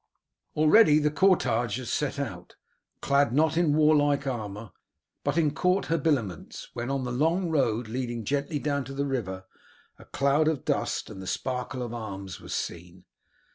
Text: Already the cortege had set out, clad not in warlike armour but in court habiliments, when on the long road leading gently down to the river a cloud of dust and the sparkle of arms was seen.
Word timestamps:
Already 0.55 0.97
the 0.97 1.11
cortege 1.11 1.75
had 1.77 1.87
set 1.87 2.17
out, 2.17 2.55
clad 3.01 3.31
not 3.31 3.55
in 3.55 3.75
warlike 3.75 4.25
armour 4.25 4.71
but 5.23 5.37
in 5.37 5.53
court 5.53 5.85
habiliments, 5.93 6.69
when 6.73 6.89
on 6.89 7.03
the 7.03 7.11
long 7.11 7.51
road 7.51 7.87
leading 7.87 8.25
gently 8.25 8.57
down 8.57 8.83
to 8.85 8.95
the 8.95 9.05
river 9.05 9.45
a 9.99 10.05
cloud 10.05 10.47
of 10.47 10.65
dust 10.65 11.11
and 11.11 11.21
the 11.21 11.27
sparkle 11.27 11.83
of 11.83 11.93
arms 11.93 12.41
was 12.41 12.55
seen. 12.55 13.05